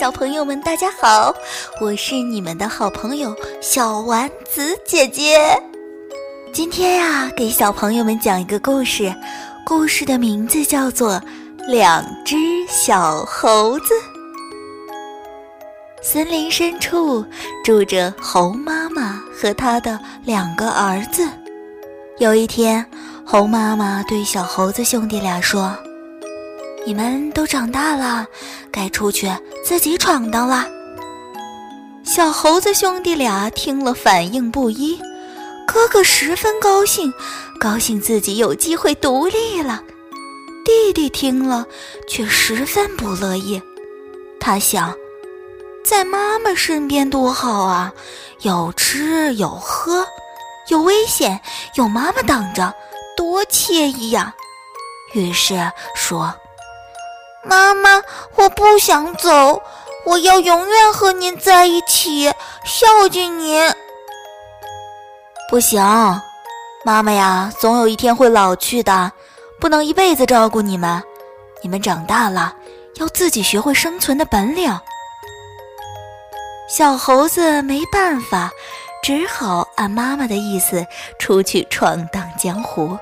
[0.00, 1.30] 小朋友们，大家好！
[1.78, 5.38] 我是你们的好朋友小丸子姐姐。
[6.54, 9.14] 今天呀，给小朋友们讲一个故事，
[9.62, 11.16] 故事的名字叫做
[11.66, 12.34] 《两只
[12.66, 13.92] 小猴子》。
[16.00, 17.22] 森林深处
[17.62, 21.28] 住着猴妈妈和她的两个儿子。
[22.16, 22.82] 有一天，
[23.22, 25.76] 猴妈妈对小猴子兄弟俩说。
[26.86, 28.26] 你们都长大了，
[28.72, 29.30] 该出去
[29.64, 30.66] 自己闯荡了。
[32.04, 34.98] 小猴子兄弟俩听了，反应不一。
[35.66, 37.12] 哥哥十分高兴，
[37.60, 39.82] 高兴自己有机会独立了。
[40.64, 41.64] 弟弟听了，
[42.08, 43.62] 却十分不乐意。
[44.40, 44.92] 他想，
[45.84, 47.92] 在妈妈身边多好啊，
[48.40, 50.04] 有吃有喝，
[50.68, 51.40] 有危险
[51.76, 52.74] 有妈妈挡着，
[53.16, 54.34] 多惬意呀。
[55.14, 56.34] 于是说。
[57.42, 58.02] 妈妈，
[58.36, 59.62] 我不想走，
[60.04, 62.30] 我要永远和您在一起，
[62.64, 63.72] 孝敬您。
[65.48, 65.82] 不行，
[66.84, 69.10] 妈妈呀，总有一天会老去的，
[69.58, 71.02] 不能一辈子照顾你们。
[71.62, 72.54] 你们长大了，
[72.96, 74.78] 要自己学会生存的本领。
[76.68, 78.50] 小猴子没办法，
[79.02, 80.86] 只好按妈妈的意思
[81.18, 82.96] 出去闯荡江湖。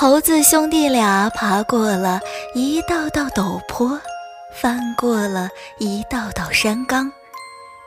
[0.00, 2.20] 猴子兄弟俩爬过了
[2.54, 4.00] 一道道陡坡，
[4.54, 7.10] 翻过了一道道山岗，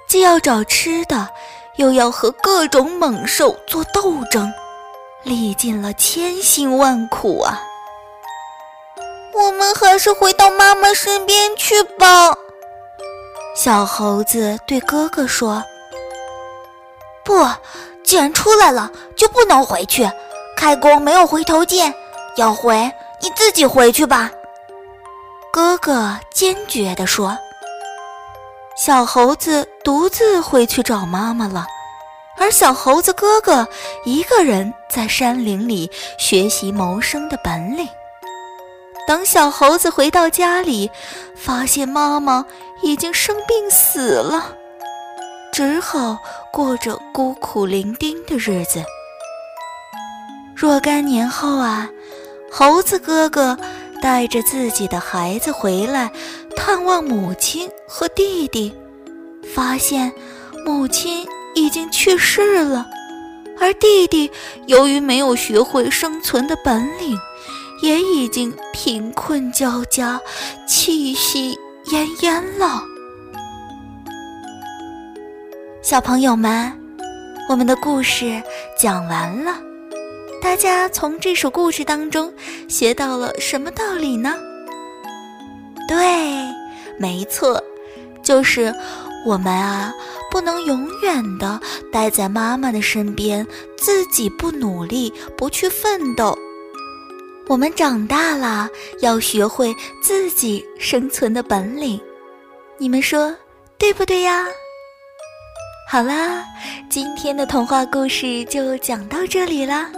[0.10, 1.30] 既要找吃的，
[1.78, 4.52] 又要和各种猛兽做斗争，
[5.24, 7.62] 历尽了千辛万苦啊！
[9.34, 12.36] 我们还是回到妈妈身边去吧。
[13.56, 15.64] 小猴子对哥哥说
[17.24, 17.48] ：“不，
[18.04, 20.12] 既然出来了，就不能回去。
[20.58, 21.94] 开弓没有回头箭。”
[22.38, 24.32] 要回你自己回去吧，
[25.52, 27.38] 哥哥坚决地说。
[28.78, 31.68] 小猴子独自回去找妈妈了，
[32.38, 33.68] 而小猴子哥哥
[34.06, 37.88] 一个人在山林里学习谋生的本领。
[39.06, 40.90] 等小猴子回到家里，
[41.36, 42.44] 发现妈妈
[42.82, 44.56] 已经生病死了，
[45.52, 46.18] 只好
[46.52, 48.82] 过着孤苦伶仃的日子。
[50.56, 51.88] 若干年后啊。
[52.54, 53.58] 猴子哥哥
[54.02, 56.12] 带着自己的孩子回来
[56.56, 58.76] 探望母亲和弟弟，
[59.56, 60.12] 发现
[60.66, 61.26] 母亲
[61.56, 62.86] 已经去世了，
[63.58, 64.30] 而弟弟
[64.68, 67.18] 由于没有学会生存的本领，
[67.82, 70.20] 也已经贫困交加，
[70.68, 72.84] 气息奄奄了。
[75.82, 76.72] 小朋友们，
[77.48, 78.44] 我们的故事
[78.78, 79.71] 讲完了。
[80.42, 82.34] 大家从这首故事当中
[82.68, 84.36] 学到了什么道理呢？
[85.88, 85.98] 对，
[87.00, 87.64] 没错，
[88.24, 88.74] 就是
[89.24, 89.94] 我们啊，
[90.32, 93.46] 不能永远的待在妈妈的身边，
[93.78, 96.36] 自己不努力，不去奋斗。
[97.48, 98.68] 我们长大了，
[99.02, 102.02] 要学会自己生存的本领。
[102.80, 103.34] 你们说
[103.78, 104.48] 对不对呀？
[105.88, 106.44] 好啦，
[106.90, 109.92] 今天的童话故事就讲到这里啦。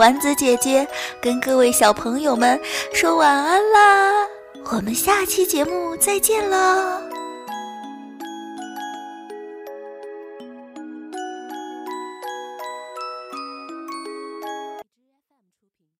[0.00, 0.88] 丸子姐姐
[1.20, 2.58] 跟各位小朋友们
[2.94, 4.26] 说晚安啦，
[4.72, 7.09] 我们下期节目再见喽。